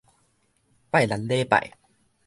[0.89, 1.77] 拜六禮拜